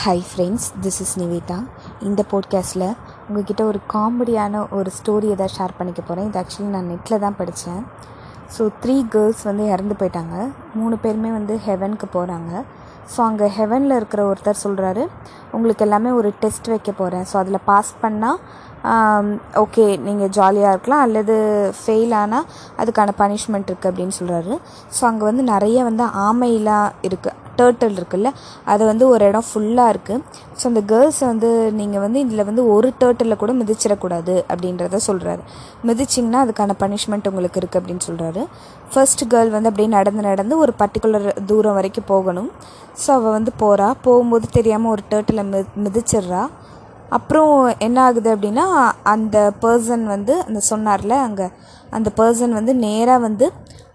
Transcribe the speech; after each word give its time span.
Hi 0.00 0.22
friends 0.28 0.66
this 0.84 0.98
is 1.04 1.14
Nivetha 1.20 1.56
இந்த 2.08 2.20
போட்காஸ்ட்டில் 2.30 2.84
உங்ககிட்ட 3.26 3.62
ஒரு 3.70 3.80
காமெடியான 3.92 4.62
ஒரு 4.76 4.90
ஸ்டோரியை 4.98 5.34
தான் 5.40 5.52
ஷேர் 5.56 5.74
பண்ணிக்க 5.78 6.00
போகிறேன் 6.02 6.28
இது 6.28 6.38
ஆக்சுவலி 6.42 6.68
நான் 6.74 6.88
நெட்டில் 6.92 7.22
தான் 7.24 7.36
படித்தேன் 7.40 7.82
ஸோ 8.54 8.62
த்ரீ 8.82 8.96
கேர்ள்ஸ் 9.14 9.42
வந்து 9.48 9.64
இறந்து 9.72 9.96
போயிட்டாங்க. 10.00 10.36
மூணு 10.78 10.96
பேருமே 11.02 11.32
வந்து 11.36 11.56
ஹெவனுக்கு 11.66 12.08
போகிறாங்க 12.16 12.52
ஸோ 13.12 13.20
அங்கே 13.26 13.48
ஹெவனில் 13.58 13.96
இருக்கிற 13.98 14.24
ஒருத்தர் 14.30 14.62
சொல்கிறாரு 14.64 15.04
உங்களுக்கு 15.52 15.84
எல்லாமே 15.88 16.12
ஒரு 16.20 16.32
டெஸ்ட் 16.44 16.72
வைக்க 16.74 16.90
போகிறேன் 17.02 17.28
ஸோ 17.32 17.36
அதில் 17.42 17.64
பாஸ் 17.70 17.92
பண்ணால் 18.04 18.40
ஓகே 19.64 19.86
நீங்கள் 20.06 20.34
ஜாலியாக 20.38 20.74
இருக்கலாம். 20.74 21.04
அல்லது 21.08 21.36
ஃபெயில் 21.82 22.16
ஆனால் 22.22 22.48
அதுக்கான 22.80 23.16
பனிஷ்மெண்ட் 23.22 23.70
இருக்குது 23.70 23.92
அப்படின்னு 23.92 24.18
சொல்கிறாரு 24.20 24.54
ஸோ 24.98 25.04
அங்கே 25.12 25.26
வந்து 25.30 25.44
நிறைய 25.54 25.78
வந்து 25.90 26.06
ஆமைலாம் 26.26 26.90
இருக்குது 27.08 27.38
டேர்ட்டில் 27.58 27.98
இருக்குல்ல 28.00 28.30
அது 28.64 28.82
வந்து 28.86 29.04
ஒரு 29.08 29.22
இடம் 29.30 29.46
ஃபுல்லாக 29.48 29.92
இருக்குது 29.94 30.22
ஸோ 30.58 30.64
அந்த 30.70 30.82
கேர்ள்ஸை 30.92 31.26
வந்து 31.32 31.50
நீங்கள் 31.72 32.02
வந்து 32.04 32.20
இதில் 32.20 32.46
வந்து 32.50 32.64
ஒரு 32.74 32.90
டேர்ட்டில் 33.00 33.40
கூட 33.42 33.52
மிதிச்சிடக்கூடாது 33.60 34.36
அப்படின்றத 34.52 35.00
சொல்கிறாரு 35.08 35.42
மிதிச்சிங்கன்னா 35.88 36.42
அதுக்கான 36.44 36.76
பனிஷ்மெண்ட் 36.84 37.30
உங்களுக்கு 37.32 37.60
இருக்குது 37.62 37.80
அப்படின்னு 37.82 38.06
சொல்கிறாரு 38.08 38.44
ஃபர்ஸ்ட் 38.92 39.22
கேர்ள் 39.32 39.54
வந்து 39.56 39.68
அப்படியே 39.70 39.90
நடந்து 39.98 40.22
நடந்து 40.30 40.54
ஒரு 40.62 40.72
பர்டிகுலர் 40.80 41.28
தூரம் 41.50 41.76
வரைக்கும் 41.78 42.10
போகணும். 42.10 42.50
ஸோ 43.02 43.08
அவள் 43.18 43.36
வந்து 43.36 43.52
போகிறா 43.62 43.86
போகும்போது 44.06 44.46
தெரியாமல் 44.56 44.92
ஒரு 44.94 45.02
டேர்ட்டில் 45.12 45.42
மி 45.52 45.60
மிதிச்சிட்றா. 45.84 46.42
அப்புறம் 47.16 47.52
என்ன 47.86 47.98
ஆகுது 48.06 48.28
அப்படின்னா 48.34 48.66
அந்த 49.12 49.36
பர்சன் 49.64 50.04
வந்து 50.14 50.34
அந்த 50.48 50.60
சொன்னார்ல 50.70 51.16
அங்கே 51.26 51.46
அந்த 51.96 52.08
பர்சன் 52.20 52.58
வந்து 52.58 52.72
நேராக 52.86 53.24
வந்து 53.26 53.46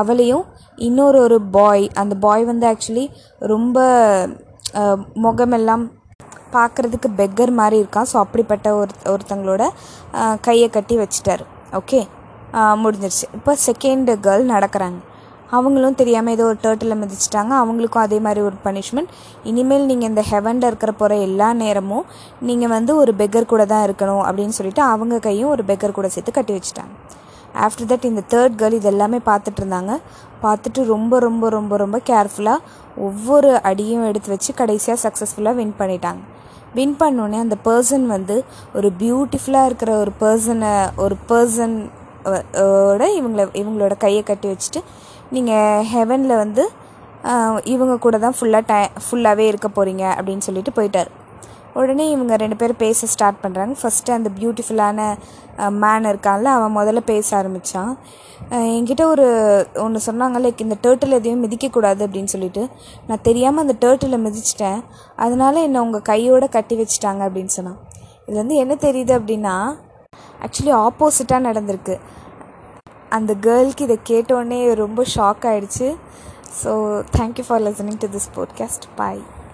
அவளையும் 0.00 0.44
இன்னொரு 0.88 1.18
ஒரு 1.26 1.38
பாய் 1.56 1.86
அந்த 2.00 2.14
பாய் 2.24 2.42
வந்து 2.50 2.66
ஆக்சுவலி 2.72 3.06
ரொம்ப 3.52 3.78
முகமெல்லாம் 5.26 5.84
பார்க்குறதுக்கு 6.56 7.08
பெக்கர் 7.20 7.52
மாதிரி 7.60 7.76
இருக்கான். 7.80 8.08
ஸோ 8.10 8.16
அப்படிப்பட்ட 8.24 8.68
ஒரு 8.80 8.92
ஒருத்தங்களோட 9.12 9.62
கையை 10.46 10.68
கட்டி 10.76 10.94
வச்சிட்டாரு. 11.02 11.44
ஓகே 11.80 12.00
முடிஞ்சிருச்சு. 12.82 13.26
இப்போ 13.38 13.52
செகண்ட் 13.68 14.10
கேர்ள் 14.26 14.52
நடக்கிறாங்க. 14.54 14.98
அவங்களும் 15.56 15.96
தெரியாமல் 16.00 16.34
ஏதோ 16.36 16.44
ஒரு 16.50 16.58
டேர்ட்டில் 16.64 16.98
மிதிச்சிட்டாங்க. 17.02 17.52
அவங்களுக்கும் 17.62 18.04
அதே 18.06 18.18
மாதிரி 18.26 18.40
ஒரு 18.48 18.56
பனிஷ்மெண்ட் 18.66 19.12
இனிமேல் 19.50 19.86
நீங்கள் 19.90 20.10
இந்த 20.12 20.22
ஹெவனில் 20.30 20.68
இருக்கிற 20.70 20.92
போகிற 20.92 21.16
எல்லா 21.28 21.48
நேரமும் 21.62 22.06
நீங்கள் 22.48 22.72
வந்து 22.76 22.94
ஒரு 23.02 23.14
பெக்கர் 23.20 23.52
கூட 23.52 23.64
தான் 23.72 23.84
இருக்கணும் 23.88 24.22
அப்படின்னு 24.28 24.56
சொல்லிட்டு 24.58 24.82
அவங்க 24.94 25.18
கையும் 25.28 25.52
ஒரு 25.54 25.64
பெக்கர் 25.70 25.98
கூட 25.98 26.10
சேர்த்து 26.16 26.32
கட்டி 26.38 26.54
வச்சுட்டாங்க. 26.56 26.94
ஆஃப்டர் 27.66 27.88
தட் 27.90 28.08
இந்த 28.10 28.22
தேர்ட் 28.32 28.56
கேர்ள் 28.60 28.78
இது 28.78 28.90
எல்லாமே 28.92 29.18
பார்த்துட்டு 29.30 29.60
இருந்தாங்க. 29.62 29.92
பார்த்துட்டு 30.42 30.80
ரொம்ப 30.94 31.14
ரொம்ப 31.26 31.44
ரொம்ப 31.58 31.76
ரொம்ப 31.84 31.98
கேர்ஃபுல்லாக 32.10 32.58
ஒவ்வொரு 33.06 33.50
அடியும் 33.70 34.04
எடுத்து 34.10 34.28
வச்சு 34.34 34.50
கடைசியாக 34.60 34.98
சக்ஸஸ்ஃபுல்லாக 35.04 35.58
வின் 35.60 35.78
பண்ணிட்டாங்க. 35.80 36.20
வின் 36.76 36.96
பண்ணோடனே 37.02 37.38
அந்த 37.44 37.56
பர்சன் 37.68 38.06
வந்து 38.14 38.36
ஒரு 38.78 38.88
பியூட்டிஃபுல்லாக 39.00 39.68
இருக்கிற 39.70 39.92
ஒரு 40.02 40.12
பர்சனை 40.22 40.72
ஒரு 41.04 41.16
பர்சன் 41.30 41.76
ஓட 42.64 43.02
இவங்கள 43.18 43.42
இவங்களோட 43.60 43.94
கையை 44.04 44.22
கட்டி 44.22 44.48
வச்சுட்டு 44.52 44.80
நீங்கள் 45.36 45.86
ஹெவனில் 45.94 46.40
வந்து 46.42 46.64
இவங்க 47.74 47.94
கூட 48.04 48.16
தான் 48.24 48.36
ஃபுல்லாக 48.38 48.64
டை 48.70 48.78
ஃபுல்லாகவே 49.04 49.44
இருக்க 49.50 49.68
போகிறீங்க 49.68 50.04
அப்படின்னு 50.18 50.46
சொல்லிட்டு 50.48 50.72
போயிட்டார். 50.78 51.10
உடனே 51.80 52.04
இவங்க 52.12 52.34
ரெண்டு 52.42 52.56
பேரும் 52.60 52.80
பேச 52.84 53.06
ஸ்டார்ட் 53.12 53.42
பண்ணுறாங்க 53.42 53.74
ஃபஸ்ட்டு 53.80 54.14
அந்த 54.16 54.28
பியூட்டிஃபுல்லான 54.38 55.00
மேன் 55.82 56.08
இருக்கான்ல 56.10 56.48
அவன் 56.58 56.74
முதல்ல 56.78 57.00
பேச 57.10 57.28
ஆரம்பித்தான் 57.38 57.92
என்கிட்ட 58.76 59.04
ஒரு 59.12 59.26
ஒன்று 59.84 60.00
சொன்னாங்க 60.06 60.38
லைக் 60.44 60.64
இந்த 60.64 60.76
டேர்ட்டில் 60.84 61.16
எதையும் 61.18 61.42
மிதிக்கக்கூடாது 61.44 62.00
அப்படின்னு 62.06 62.32
சொல்லிட்டு. 62.34 62.62
நான் 63.08 63.24
தெரியாமல் 63.28 63.62
அந்த 63.64 63.74
டேர்ட்டில் 63.84 64.22
மிதிச்சிட்டேன். 64.26 64.80
அதனால் 65.24 65.64
என்னை 65.66 65.80
உங்கள் 65.86 66.06
கையோடு 66.10 66.48
கட்டி 66.56 66.76
வச்சுட்டாங்க 66.80 67.22
அப்படின்னு 67.28 67.54
சொன்னான். 67.58 67.80
இது 68.28 68.36
வந்து 68.42 68.56
என்ன 68.64 68.76
தெரியுது 68.86 69.14
அப்படின்னா 69.18 69.56
ஆக்சுவலி 70.46 70.74
ஆப்போசிட்டாக 70.84 71.46
நடந்திருக்கு. 71.48 71.96
அந்த 73.08 73.32
கேர்ளுக்கு 73.40 73.80
இதை 73.80 73.98
கேட்டோடனே 74.08 74.60
ரொம்ப 74.74 75.02
ஷாக் 75.14 75.44
ஆகிடுச்சு 75.50 75.88
so 76.62 76.72
thank you 77.16 77.44
for 77.46 77.62
listening 77.62 78.00
to 78.00 78.08
this 78.08 78.30
podcast 78.36 78.86
bye 78.96 79.22